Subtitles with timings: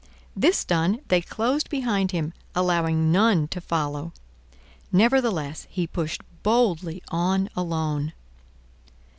[0.35, 4.13] This done, they closed behind him, allowing none to follow.
[4.91, 8.13] Nevertheless, he pushed boldly on alone.